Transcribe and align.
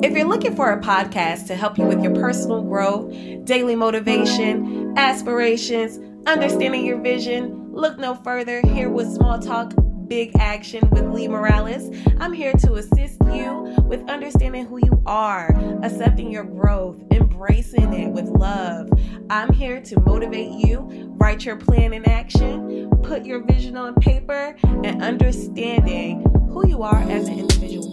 If 0.00 0.16
you're 0.16 0.28
looking 0.28 0.54
for 0.54 0.70
a 0.70 0.80
podcast 0.80 1.48
to 1.48 1.56
help 1.56 1.76
you 1.76 1.84
with 1.84 2.00
your 2.04 2.14
personal 2.14 2.62
growth, 2.62 3.12
daily 3.44 3.74
motivation, 3.74 4.96
aspirations, 4.96 5.98
understanding 6.24 6.86
your 6.86 7.00
vision, 7.00 7.72
look 7.72 7.98
no 7.98 8.14
further. 8.14 8.60
Here 8.60 8.88
with 8.88 9.12
Small 9.12 9.40
Talk 9.40 9.72
Big 10.06 10.30
Action 10.38 10.88
with 10.90 11.04
Li 11.06 11.26
Morales. 11.26 11.90
I'm 12.18 12.32
here 12.32 12.52
to 12.52 12.74
assist 12.74 13.18
you 13.24 13.74
with 13.82 14.08
understanding 14.08 14.66
who 14.66 14.78
you 14.78 15.02
are, 15.04 15.50
accepting 15.82 16.30
your 16.30 16.44
growth, 16.44 17.02
embracing 17.10 17.92
it 17.92 18.10
with 18.10 18.26
love. 18.26 18.88
I'm 19.30 19.52
here 19.52 19.80
to 19.80 20.00
motivate 20.00 20.64
you, 20.64 21.12
write 21.18 21.44
your 21.44 21.56
plan 21.56 21.92
in 21.92 22.08
action, 22.08 22.88
put 23.02 23.26
your 23.26 23.44
vision 23.44 23.76
on 23.76 23.96
paper, 23.96 24.56
and 24.62 25.02
understanding 25.02 26.24
who 26.50 26.68
you 26.68 26.84
are 26.84 27.02
as 27.02 27.28
an 27.28 27.40
individual 27.40 27.87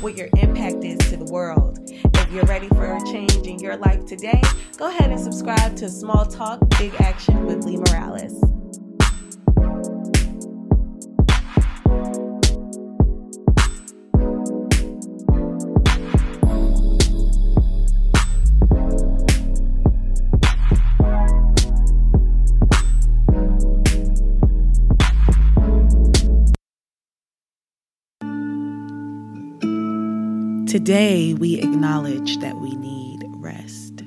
what 0.00 0.16
your 0.16 0.28
impact 0.38 0.82
is 0.82 0.98
to 1.10 1.16
the 1.16 1.24
world. 1.26 1.78
If 1.88 2.32
you're 2.32 2.44
ready 2.44 2.68
for 2.68 2.96
a 2.96 3.00
change 3.04 3.46
in 3.46 3.58
your 3.58 3.76
life 3.76 4.06
today, 4.06 4.40
go 4.78 4.88
ahead 4.88 5.10
and 5.10 5.20
subscribe 5.20 5.76
to 5.76 5.88
Small 5.90 6.24
Talk 6.24 6.60
Big 6.78 6.94
Action 7.00 7.44
with 7.44 7.64
Li 7.64 7.76
Morales. 7.76 8.59
Today, 30.70 31.34
we 31.34 31.58
acknowledge 31.58 32.38
that 32.38 32.58
we 32.58 32.76
need 32.76 33.24
rest. 33.38 34.04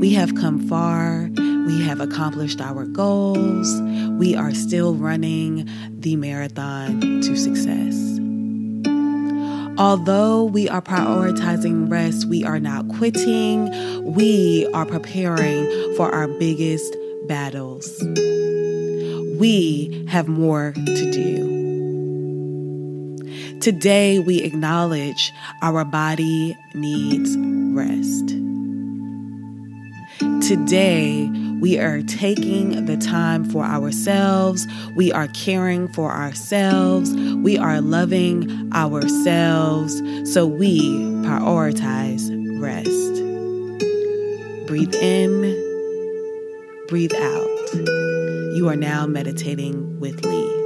We 0.00 0.14
have 0.14 0.34
come 0.34 0.66
far. 0.66 1.28
We 1.36 1.84
have 1.84 2.00
accomplished 2.00 2.62
our 2.62 2.86
goals. 2.86 3.78
We 4.12 4.34
are 4.34 4.54
still 4.54 4.94
running 4.94 5.68
the 5.90 6.16
marathon 6.16 7.20
to 7.20 7.36
success. 7.36 8.18
Although 9.78 10.44
we 10.44 10.70
are 10.70 10.80
prioritizing 10.80 11.90
rest, 11.90 12.26
we 12.30 12.44
are 12.44 12.60
not 12.60 12.88
quitting. 12.88 13.70
We 14.14 14.66
are 14.72 14.86
preparing 14.86 15.94
for 15.96 16.10
our 16.14 16.28
biggest 16.28 16.96
battles. 17.26 18.02
We 19.38 20.06
have 20.08 20.28
more 20.28 20.72
to 20.72 21.10
do. 21.10 21.57
Today, 23.60 24.20
we 24.20 24.42
acknowledge 24.42 25.32
our 25.62 25.84
body 25.84 26.56
needs 26.74 27.36
rest. 27.76 28.28
Today, 30.46 31.28
we 31.60 31.76
are 31.76 32.02
taking 32.02 32.86
the 32.86 32.96
time 32.96 33.44
for 33.44 33.64
ourselves. 33.64 34.66
We 34.94 35.10
are 35.10 35.26
caring 35.28 35.88
for 35.88 36.12
ourselves. 36.12 37.12
We 37.14 37.58
are 37.58 37.80
loving 37.80 38.72
ourselves. 38.72 40.00
So 40.32 40.46
we 40.46 40.80
prioritize 41.24 42.30
rest. 42.60 42.88
Breathe 44.68 44.94
in, 44.94 45.40
breathe 46.86 47.14
out. 47.14 47.74
You 48.54 48.68
are 48.68 48.76
now 48.76 49.06
meditating 49.06 49.98
with 49.98 50.24
Li. 50.24 50.57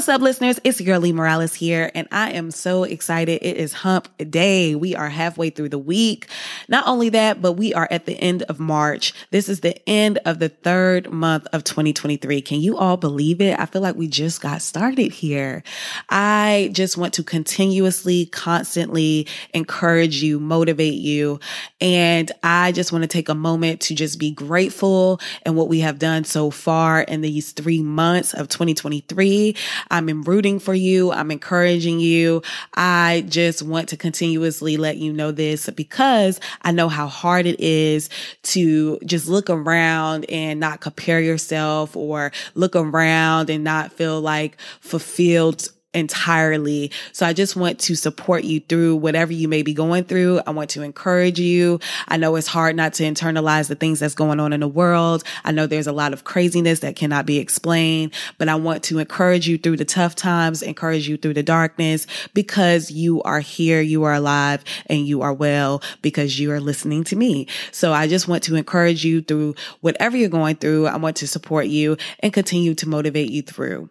What's 0.00 0.08
up, 0.08 0.22
listeners? 0.22 0.58
It's 0.64 0.80
your 0.80 0.98
Li 0.98 1.12
Morales 1.12 1.52
here, 1.52 1.90
and 1.94 2.08
I 2.10 2.30
am 2.30 2.50
so 2.52 2.84
excited. 2.84 3.40
It 3.42 3.58
is 3.58 3.74
hump 3.74 4.08
day. 4.30 4.74
We 4.74 4.96
are 4.96 5.10
halfway 5.10 5.50
through 5.50 5.68
the 5.68 5.78
week. 5.78 6.26
Not 6.70 6.86
only 6.86 7.10
that, 7.10 7.42
but 7.42 7.52
we 7.52 7.74
are 7.74 7.86
at 7.90 8.06
the 8.06 8.18
end 8.18 8.42
of 8.44 8.58
March. 8.58 9.12
This 9.30 9.46
is 9.50 9.60
the 9.60 9.78
end 9.86 10.18
of 10.24 10.38
the 10.38 10.48
third 10.48 11.12
month 11.12 11.48
of 11.52 11.64
2023. 11.64 12.40
Can 12.40 12.62
you 12.62 12.78
all 12.78 12.96
believe 12.96 13.42
it? 13.42 13.60
I 13.60 13.66
feel 13.66 13.82
like 13.82 13.94
we 13.94 14.08
just 14.08 14.40
got 14.40 14.62
started 14.62 15.12
here. 15.12 15.62
I 16.08 16.70
just 16.72 16.96
want 16.96 17.12
to 17.14 17.22
continuously, 17.22 18.24
constantly 18.24 19.26
encourage 19.52 20.22
you, 20.22 20.40
motivate 20.40 20.94
you. 20.94 21.40
And 21.82 22.32
I 22.42 22.72
just 22.72 22.90
want 22.90 23.02
to 23.02 23.08
take 23.08 23.28
a 23.28 23.34
moment 23.34 23.82
to 23.82 23.94
just 23.94 24.18
be 24.18 24.30
grateful 24.30 25.20
and 25.42 25.56
what 25.56 25.68
we 25.68 25.80
have 25.80 25.98
done 25.98 26.24
so 26.24 26.50
far 26.50 27.02
in 27.02 27.20
these 27.20 27.52
three 27.52 27.82
months 27.82 28.32
of 28.32 28.48
2023. 28.48 29.56
I'm 29.90 30.22
rooting 30.22 30.58
for 30.58 30.74
you. 30.74 31.12
I'm 31.12 31.30
encouraging 31.30 32.00
you. 32.00 32.42
I 32.74 33.24
just 33.28 33.62
want 33.62 33.88
to 33.90 33.96
continuously 33.96 34.76
let 34.76 34.96
you 34.96 35.12
know 35.12 35.32
this 35.32 35.68
because 35.70 36.40
I 36.62 36.72
know 36.72 36.88
how 36.88 37.08
hard 37.08 37.46
it 37.46 37.60
is 37.60 38.08
to 38.44 38.98
just 39.04 39.28
look 39.28 39.50
around 39.50 40.26
and 40.30 40.60
not 40.60 40.80
compare 40.80 41.20
yourself 41.20 41.96
or 41.96 42.32
look 42.54 42.76
around 42.76 43.50
and 43.50 43.64
not 43.64 43.92
feel 43.92 44.20
like 44.20 44.60
fulfilled 44.80 45.68
entirely. 45.92 46.92
So 47.12 47.26
I 47.26 47.32
just 47.32 47.56
want 47.56 47.80
to 47.80 47.96
support 47.96 48.44
you 48.44 48.60
through 48.60 48.96
whatever 48.96 49.32
you 49.32 49.48
may 49.48 49.62
be 49.62 49.74
going 49.74 50.04
through. 50.04 50.40
I 50.46 50.50
want 50.50 50.70
to 50.70 50.82
encourage 50.82 51.40
you. 51.40 51.80
I 52.08 52.16
know 52.16 52.36
it's 52.36 52.46
hard 52.46 52.76
not 52.76 52.94
to 52.94 53.02
internalize 53.02 53.68
the 53.68 53.74
things 53.74 53.98
that's 53.98 54.14
going 54.14 54.38
on 54.38 54.52
in 54.52 54.60
the 54.60 54.68
world. 54.68 55.24
I 55.44 55.50
know 55.50 55.66
there's 55.66 55.88
a 55.88 55.92
lot 55.92 56.12
of 56.12 56.24
craziness 56.24 56.80
that 56.80 56.96
cannot 56.96 57.26
be 57.26 57.38
explained, 57.38 58.12
but 58.38 58.48
I 58.48 58.54
want 58.54 58.84
to 58.84 58.98
encourage 58.98 59.48
you 59.48 59.58
through 59.58 59.78
the 59.78 59.84
tough 59.84 60.14
times, 60.14 60.62
encourage 60.62 61.08
you 61.08 61.16
through 61.16 61.34
the 61.34 61.42
darkness 61.42 62.06
because 62.34 62.90
you 62.90 63.22
are 63.22 63.40
here, 63.40 63.80
you 63.80 64.04
are 64.04 64.14
alive 64.14 64.62
and 64.86 65.06
you 65.06 65.22
are 65.22 65.32
well 65.32 65.82
because 66.02 66.38
you 66.38 66.52
are 66.52 66.60
listening 66.60 67.02
to 67.04 67.16
me. 67.16 67.48
So 67.72 67.92
I 67.92 68.06
just 68.06 68.28
want 68.28 68.44
to 68.44 68.54
encourage 68.54 69.04
you 69.04 69.22
through 69.22 69.56
whatever 69.80 70.16
you're 70.16 70.28
going 70.28 70.56
through. 70.56 70.86
I 70.86 70.96
want 70.96 71.16
to 71.16 71.26
support 71.26 71.66
you 71.66 71.96
and 72.20 72.32
continue 72.32 72.74
to 72.74 72.88
motivate 72.88 73.30
you 73.30 73.42
through. 73.42 73.90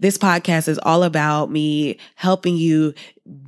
This 0.00 0.18
podcast 0.18 0.68
is 0.68 0.78
all 0.82 1.02
about 1.02 1.50
me 1.50 1.98
helping 2.16 2.56
you 2.56 2.94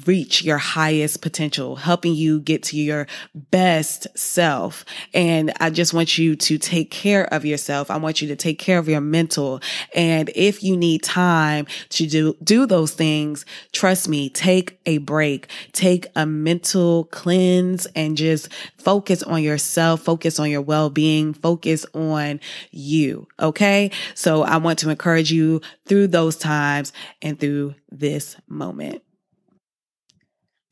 reach 0.07 0.43
your 0.43 0.59
highest 0.59 1.23
potential, 1.23 1.77
helping 1.77 2.15
you 2.15 2.41
get 2.41 2.63
to 2.65 2.77
your 2.77 3.07
best 3.35 4.07
self. 4.19 4.85
And 5.15 5.53
I 5.61 5.71
just 5.71 5.95
want 5.95 6.19
you 6.19 6.35
to 6.37 6.59
take 6.59 6.91
care 6.91 7.33
of 7.33 7.45
yourself. 7.45 7.91
I 7.91 7.97
want 7.97 8.21
you 8.21 8.29
to 8.29 8.37
take 8.37 8.59
care 8.59 8.79
of 8.79 8.89
your 8.89 9.01
mental. 9.01 9.61
And 9.95 10.31
if 10.35 10.63
you 10.63 10.77
need 10.77 11.03
time 11.03 11.67
to 11.91 12.07
do, 12.07 12.37
do 12.43 12.67
those 12.67 12.93
things, 12.93 13.45
trust 13.73 14.09
me, 14.09 14.31
take 14.31 14.81
a 14.87 14.99
break, 14.99 15.49
take 15.73 16.07
a 16.17 16.27
mental 16.27 17.05
cleanse 17.05 17.87
and 17.95 18.17
just 18.17 18.49
focus 18.79 19.23
on 19.23 19.43
yourself, 19.43 20.03
focus 20.03 20.39
on 20.39 20.51
your 20.51 20.63
well-being, 20.63 21.35
focus 21.35 21.87
on 21.95 22.41
you. 22.71 23.29
Okay. 23.41 23.91
So 24.15 24.43
I 24.43 24.57
want 24.57 24.79
to 24.81 24.91
encourage 24.91 25.31
you 25.31 25.61
through 25.87 26.09
those 26.09 26.37
times 26.37 26.93
and 27.23 27.39
through 27.39 27.75
this 27.91 28.37
moment. 28.49 29.03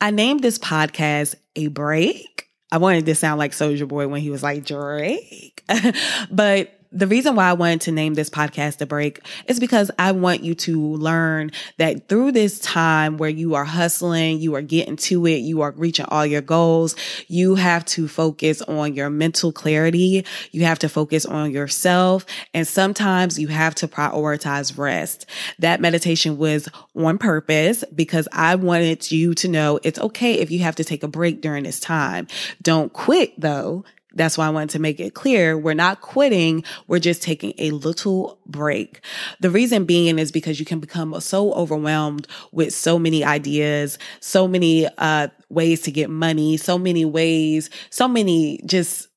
I 0.06 0.10
named 0.12 0.40
this 0.40 0.56
podcast 0.56 1.34
A 1.56 1.66
Break. 1.66 2.48
I 2.70 2.78
wanted 2.78 3.06
to 3.06 3.16
sound 3.16 3.40
like 3.40 3.50
Soulja 3.50 3.88
Boy 3.88 4.06
when 4.06 4.20
he 4.20 4.30
was 4.30 4.40
like 4.40 4.64
Drake, 4.64 5.64
but 6.30 6.78
the 6.96 7.06
reason 7.06 7.36
why 7.36 7.50
I 7.50 7.52
wanted 7.52 7.82
to 7.82 7.92
name 7.92 8.14
this 8.14 8.30
podcast 8.30 8.80
A 8.80 8.86
Break 8.86 9.20
is 9.46 9.60
because 9.60 9.90
I 9.98 10.12
want 10.12 10.42
you 10.42 10.54
to 10.54 10.80
learn 10.94 11.52
that 11.76 12.08
through 12.08 12.32
this 12.32 12.58
time 12.58 13.18
where 13.18 13.28
you 13.28 13.54
are 13.54 13.64
hustling, 13.64 14.38
you 14.40 14.54
are 14.54 14.62
getting 14.62 14.96
to 14.96 15.26
it, 15.26 15.38
you 15.38 15.60
are 15.60 15.72
reaching 15.72 16.06
all 16.08 16.24
your 16.24 16.40
goals, 16.40 16.96
you 17.28 17.56
have 17.56 17.84
to 17.86 18.08
focus 18.08 18.62
on 18.62 18.94
your 18.94 19.10
mental 19.10 19.52
clarity. 19.52 20.24
You 20.52 20.64
have 20.64 20.78
to 20.80 20.88
focus 20.88 21.26
on 21.26 21.50
yourself. 21.50 22.24
And 22.54 22.66
sometimes 22.66 23.38
you 23.38 23.48
have 23.48 23.74
to 23.76 23.88
prioritize 23.88 24.76
rest. 24.78 25.26
That 25.58 25.80
meditation 25.80 26.38
was 26.38 26.68
on 26.94 27.18
purpose 27.18 27.84
because 27.94 28.28
I 28.32 28.54
wanted 28.54 29.10
you 29.10 29.34
to 29.34 29.48
know 29.48 29.80
it's 29.82 29.98
okay 29.98 30.34
if 30.34 30.50
you 30.50 30.60
have 30.60 30.76
to 30.76 30.84
take 30.84 31.02
a 31.02 31.08
break 31.08 31.40
during 31.40 31.64
this 31.64 31.80
time. 31.80 32.26
Don't 32.62 32.92
quit 32.92 33.38
though. 33.38 33.84
That's 34.16 34.36
why 34.36 34.46
I 34.46 34.50
wanted 34.50 34.70
to 34.70 34.78
make 34.78 34.98
it 34.98 35.14
clear. 35.14 35.56
We're 35.56 35.74
not 35.74 36.00
quitting. 36.00 36.64
We're 36.86 36.98
just 36.98 37.22
taking 37.22 37.52
a 37.58 37.70
little 37.70 38.38
break. 38.46 39.00
The 39.40 39.50
reason 39.50 39.84
being 39.84 40.18
is 40.18 40.32
because 40.32 40.58
you 40.58 40.66
can 40.66 40.80
become 40.80 41.18
so 41.20 41.52
overwhelmed 41.52 42.26
with 42.52 42.74
so 42.74 42.98
many 42.98 43.24
ideas, 43.24 43.98
so 44.20 44.48
many, 44.48 44.88
uh, 44.98 45.28
ways 45.48 45.82
to 45.82 45.92
get 45.92 46.10
money, 46.10 46.56
so 46.56 46.78
many 46.78 47.04
ways, 47.04 47.70
so 47.90 48.08
many 48.08 48.60
just 48.66 49.08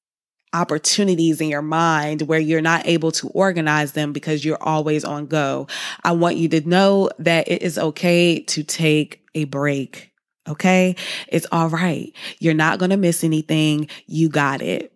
opportunities 0.54 1.42
in 1.42 1.48
your 1.48 1.62
mind 1.62 2.24
where 2.24 2.40
you're 2.40 2.62
not 2.62 2.86
able 2.88 3.12
to 3.12 3.28
organize 3.30 3.92
them 3.94 4.14
because 4.14 4.44
you're 4.44 4.62
always 4.62 5.04
on 5.06 5.28
go. 5.28 5.68
I 6.04 6.12
want 6.14 6.38
you 6.38 6.50
to 6.50 6.68
know 6.68 7.10
that 7.20 7.48
it 7.48 7.62
is 7.62 7.78
okay 7.78 8.42
to 8.42 8.64
take 8.64 9.24
a 9.36 9.44
break 9.46 10.09
Okay. 10.50 10.96
It's 11.28 11.48
all 11.52 11.70
right. 11.70 12.12
You're 12.40 12.54
not 12.54 12.80
going 12.80 12.92
to 12.92 12.98
miss 12.98 13.24
anything. 13.24 13.90
You 14.08 14.30
got 14.30 14.62
it. 14.62 14.92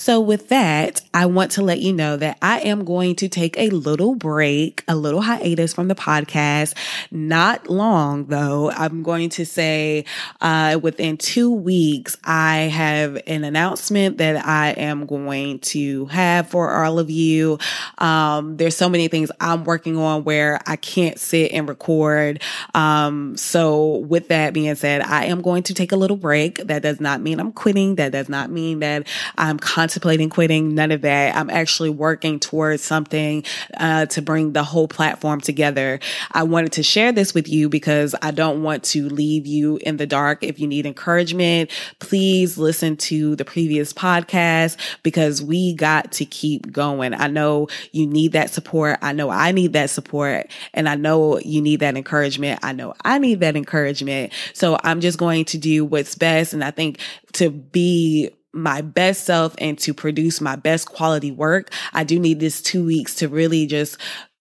So, 0.00 0.18
with 0.18 0.48
that, 0.48 1.02
I 1.12 1.26
want 1.26 1.50
to 1.52 1.62
let 1.62 1.80
you 1.80 1.92
know 1.92 2.16
that 2.16 2.38
I 2.40 2.60
am 2.60 2.86
going 2.86 3.16
to 3.16 3.28
take 3.28 3.58
a 3.58 3.68
little 3.68 4.14
break, 4.14 4.82
a 4.88 4.96
little 4.96 5.20
hiatus 5.20 5.74
from 5.74 5.88
the 5.88 5.94
podcast. 5.94 6.74
Not 7.10 7.68
long, 7.68 8.24
though. 8.24 8.70
I'm 8.70 9.02
going 9.02 9.28
to 9.28 9.44
say 9.44 10.06
uh, 10.40 10.80
within 10.82 11.18
two 11.18 11.52
weeks, 11.52 12.16
I 12.24 12.60
have 12.60 13.20
an 13.26 13.44
announcement 13.44 14.16
that 14.16 14.42
I 14.42 14.70
am 14.70 15.04
going 15.04 15.58
to 15.58 16.06
have 16.06 16.48
for 16.48 16.82
all 16.82 16.98
of 16.98 17.10
you. 17.10 17.58
Um, 17.98 18.56
there's 18.56 18.78
so 18.78 18.88
many 18.88 19.08
things 19.08 19.30
I'm 19.38 19.64
working 19.64 19.98
on 19.98 20.24
where 20.24 20.60
I 20.66 20.76
can't 20.76 21.20
sit 21.20 21.52
and 21.52 21.68
record. 21.68 22.40
Um, 22.72 23.36
so, 23.36 23.96
with 23.96 24.28
that 24.28 24.54
being 24.54 24.74
said, 24.76 25.02
I 25.02 25.26
am 25.26 25.42
going 25.42 25.64
to 25.64 25.74
take 25.74 25.92
a 25.92 25.96
little 25.96 26.16
break. 26.16 26.56
That 26.68 26.80
does 26.80 27.00
not 27.00 27.20
mean 27.20 27.38
I'm 27.38 27.52
quitting. 27.52 27.96
That 27.96 28.12
does 28.12 28.30
not 28.30 28.50
mean 28.50 28.78
that 28.78 29.06
I'm 29.36 29.58
contemplating 29.90 30.30
quitting, 30.30 30.72
none 30.72 30.92
of 30.92 31.00
that. 31.00 31.34
I'm 31.34 31.50
actually 31.50 31.90
working 31.90 32.38
towards 32.38 32.80
something 32.80 33.42
uh, 33.76 34.06
to 34.06 34.22
bring 34.22 34.52
the 34.52 34.62
whole 34.62 34.86
platform 34.86 35.40
together. 35.40 35.98
I 36.30 36.44
wanted 36.44 36.70
to 36.74 36.84
share 36.84 37.10
this 37.10 37.34
with 37.34 37.48
you 37.48 37.68
because 37.68 38.14
I 38.22 38.30
don't 38.30 38.62
want 38.62 38.84
to 38.84 39.08
leave 39.08 39.48
you 39.48 39.78
in 39.78 39.96
the 39.96 40.06
dark. 40.06 40.44
If 40.44 40.60
you 40.60 40.68
need 40.68 40.86
encouragement, 40.86 41.72
please 41.98 42.56
listen 42.56 42.96
to 42.98 43.34
the 43.34 43.44
previous 43.44 43.92
podcast 43.92 44.76
because 45.02 45.42
we 45.42 45.74
got 45.74 46.12
to 46.12 46.24
keep 46.24 46.70
going. 46.70 47.12
I 47.12 47.26
know 47.26 47.66
you 47.90 48.06
need 48.06 48.30
that 48.32 48.50
support. 48.50 49.00
I 49.02 49.12
know 49.12 49.28
I 49.28 49.50
need 49.50 49.72
that 49.72 49.90
support 49.90 50.52
and 50.72 50.88
I 50.88 50.94
know 50.94 51.40
you 51.40 51.60
need 51.60 51.80
that 51.80 51.96
encouragement. 51.96 52.60
I 52.62 52.70
know 52.74 52.94
I 53.04 53.18
need 53.18 53.40
that 53.40 53.56
encouragement. 53.56 54.32
So 54.52 54.78
I'm 54.84 55.00
just 55.00 55.18
going 55.18 55.46
to 55.46 55.58
do 55.58 55.84
what's 55.84 56.14
best. 56.14 56.52
And 56.52 56.62
I 56.62 56.70
think 56.70 57.00
to 57.32 57.50
be 57.50 58.30
my 58.52 58.80
best 58.80 59.24
self 59.24 59.54
and 59.58 59.78
to 59.80 59.94
produce 59.94 60.40
my 60.40 60.56
best 60.56 60.88
quality 60.88 61.30
work, 61.30 61.72
I 61.92 62.04
do 62.04 62.18
need 62.18 62.40
this 62.40 62.60
two 62.62 62.84
weeks 62.84 63.14
to 63.16 63.28
really 63.28 63.66
just 63.66 63.96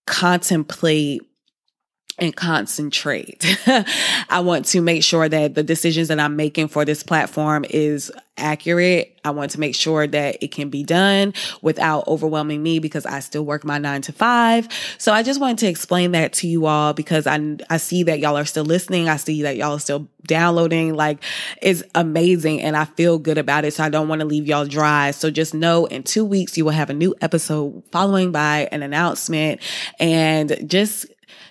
contemplate 0.08 1.22
and 2.22 2.36
concentrate. 2.36 3.46
I 4.30 4.42
want 4.42 4.66
to 4.68 4.82
make 4.82 5.04
sure 5.04 5.28
that 5.28 5.56
the 5.56 5.64
decisions 5.64 6.08
that 6.10 6.20
I'm 6.20 6.36
making 6.36 6.68
for 6.68 6.86
this 6.86 7.04
platform 7.04 7.66
is 7.70 8.12
accurate. 8.40 9.20
I 9.24 9.32
want 9.32 9.52
to 9.52 9.60
make 9.60 9.76
sure 9.76 10.08
that 10.08 10.38
it 10.42 10.52
can 10.52 10.70
be 10.70 10.84
done 10.84 11.34
without 11.62 12.08
overwhelming 12.08 12.64
me 12.64 12.80
because 12.80 13.06
I 13.06 13.20
still 13.20 13.44
work 13.44 13.66
my 13.66 13.78
nine 13.78 14.02
to 14.04 14.14
five. 14.14 14.68
So 14.98 15.12
I 15.12 15.24
just 15.24 15.40
wanted 15.40 15.60
to 15.60 15.68
explain 15.68 16.14
that 16.14 16.34
to 16.34 16.48
you 16.48 16.66
all 16.66 16.94
because 16.94 17.28
I, 17.28 17.58
I 17.70 17.78
see 17.78 18.04
that 18.04 18.20
y'all 18.20 18.38
are 18.38 18.46
still 18.46 18.64
listening. 18.64 19.10
I 19.10 19.18
see 19.18 19.44
that 19.44 19.58
y'all 19.58 19.76
are 19.76 19.80
still 19.80 20.08
downloading. 20.26 20.94
Like 20.96 21.24
it's 21.62 21.84
amazing 21.96 22.62
and 22.62 22.78
I 22.78 22.86
feel 22.86 23.20
good 23.20 23.38
about 23.38 23.66
it. 23.66 23.74
So 23.74 23.84
I 23.84 23.90
don't 23.90 24.08
want 24.08 24.22
to 24.22 24.26
leave 24.26 24.48
y'all 24.48 24.66
dry. 24.66 25.12
So 25.12 25.30
just 25.30 25.54
know 25.54 25.86
in 25.86 26.04
two 26.04 26.26
weeks, 26.26 26.58
you 26.58 26.66
will 26.66 26.72
have 26.72 26.90
a 26.90 26.94
new 26.94 27.16
episode 27.22 27.84
following 27.92 28.32
by 28.32 28.70
an 28.72 28.84
announcement 28.84 29.62
and 30.00 30.58
just 30.70 31.06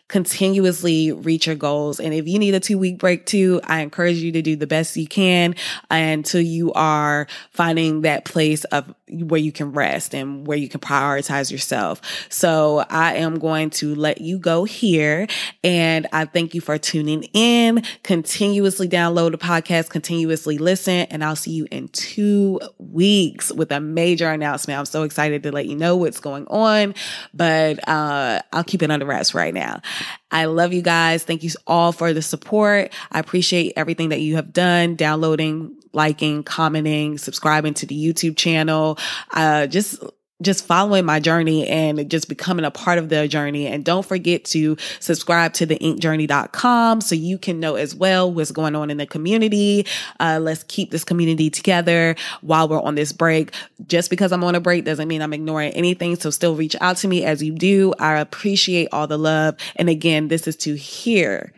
continuously 0.09 1.13
reach 1.13 1.47
your 1.47 1.57
goals. 1.57 2.01
And 2.01 2.15
if 2.15 2.27
you 2.27 2.39
need 2.39 2.55
a 2.55 2.61
two 2.61 2.79
week 2.79 2.99
break 2.99 3.27
too, 3.27 3.61
I 3.65 3.81
encourage 3.81 4.17
you 4.17 4.33
to 4.33 4.43
do 4.43 4.57
the 4.57 4.67
best 4.67 4.97
you 4.97 5.07
can 5.07 5.55
until 5.91 6.41
you 6.41 6.73
are 6.73 7.27
finding 7.51 8.01
that 8.03 8.25
place 8.25 8.65
of 8.65 8.95
where 9.11 9.41
you 9.41 9.53
can 9.53 9.73
rest 9.73 10.15
and 10.15 10.47
where 10.47 10.59
you 10.59 10.69
can 10.69 10.81
prioritize 10.81 11.51
yourself. 11.51 12.01
So 12.29 12.85
I 12.89 13.17
am 13.17 13.39
going 13.39 13.71
to 13.71 13.95
let 13.95 14.21
you 14.21 14.39
go 14.39 14.65
here 14.65 15.27
and 15.63 16.07
I 16.13 16.25
thank 16.25 16.55
you 16.55 16.61
for 16.61 16.79
tuning 16.79 17.25
in, 17.35 17.83
continuously 18.03 18.89
download 18.89 19.33
the 19.33 19.39
podcast, 19.39 19.91
continuously 19.91 20.59
listen, 20.59 21.07
and 21.11 21.23
I'll 21.23 21.37
see 21.37 21.53
you 21.53 21.67
in 21.71 21.89
two 21.89 22.61
weeks 22.79 23.53
with 23.53 23.71
a 23.73 23.81
major 23.81 24.31
announcement. 24.31 24.79
I'm 24.79 24.87
so 24.87 25.03
excited 25.03 25.43
to 25.43 25.53
let 25.53 25.67
you 25.67 25.77
know 25.77 25.97
what's 25.97 26.21
going 26.21 26.47
on, 26.47 26.95
but 27.35 27.87
uh, 27.89 28.41
I'll 28.53 28.65
keep 28.65 28.83
it 28.83 28.91
under 28.91 29.07
wraps 29.07 29.35
right 29.35 29.53
now. 29.53 29.81
I 30.31 30.47
love 30.47 30.73
you 30.73 30.83
guys. 30.83 31.25
Thank 31.25 31.43
you 31.43 31.51
all 31.67 31.93
for 31.93 32.13
the 32.13 32.23
support. 32.23 32.93
I 33.11 33.19
appreciate 33.19 33.73
everything 33.77 34.11
that 34.11 34.21
you 34.21 34.37
have 34.37 34.53
done, 34.53 34.95
downloading, 34.95 35.77
liking, 35.93 36.43
commenting, 36.43 37.19
subscribing 37.19 37.75
to 37.75 37.87
the 37.87 37.97
YouTube 37.97 38.37
channel. 38.37 38.99
Uh, 39.33 39.67
just 39.67 40.03
just 40.41 40.67
following 40.67 41.05
my 41.05 41.19
journey 41.19 41.67
and 41.67 42.09
just 42.11 42.29
becoming 42.29 42.65
a 42.65 42.71
part 42.71 42.99
of 42.99 43.09
the 43.09 43.27
journey. 43.27 43.67
And 43.67 43.85
don't 43.85 44.07
forget 44.07 44.45
to 44.47 44.77
subscribe 45.01 45.53
to 45.55 45.67
the 45.67 45.77
inkjourney.com 45.79 47.01
so 47.01 47.15
you 47.15 47.39
can 47.39 47.59
know 47.59 47.75
as 47.75 47.95
well 47.95 48.33
what's 48.33 48.53
going 48.53 48.77
on 48.77 48.91
in 48.91 48.99
the 48.99 49.07
community. 49.07 49.87
Uh, 50.21 50.39
let's 50.41 50.63
keep 50.65 50.91
this 50.91 51.05
community 51.05 51.51
together 51.51 52.15
while 52.41 52.69
we're 52.69 52.81
on 52.81 52.95
this 52.95 53.13
break. 53.13 53.53
Just 53.87 54.11
because 54.11 54.31
I'm 54.31 54.45
on 54.45 54.55
a 54.55 54.61
break 54.61 54.85
doesn't 54.85 55.09
mean 55.09 55.23
I'm 55.23 55.33
ignoring 55.33 55.73
anything. 55.73 56.15
So 56.17 56.31
still 56.31 56.55
reach 56.55 56.77
out 56.81 56.99
to 56.99 57.09
me 57.09 57.25
as 57.25 57.43
you 57.43 57.53
do. 57.53 57.93
I 57.99 58.19
appreciate 58.19 58.89
all 58.93 59.07
the 59.07 59.19
love. 59.19 59.57
And 59.77 59.89
again, 59.89 60.29
this 60.29 60.47
is 60.47 60.57
to 60.59 60.75
hear 60.75 61.53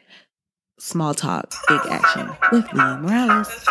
small 0.79 1.13
talk, 1.13 1.53
big 1.69 1.81
action 1.91 2.31
with 2.51 2.73
Li 2.73 2.97
Morales. 2.97 3.67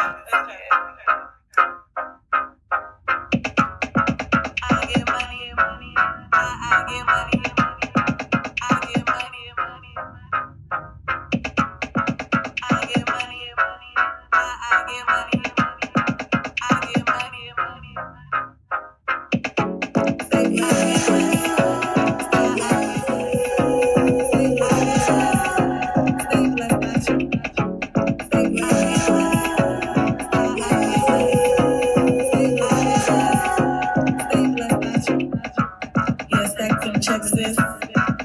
stack 36.69 36.83
some 36.83 36.99
checks, 36.99 37.31
sis. 37.31 37.57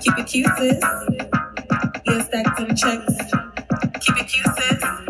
Keep 0.01 0.19
it 0.19 0.27
cute, 0.27 0.47
sis. 0.59 0.85
Yeah, 2.07 2.23
stack 2.25 2.59
some 2.59 2.75
checks. 2.75 3.17
Keep 4.01 4.17
it 4.19 4.29
cute, 4.29 4.47
sis. 4.59 5.04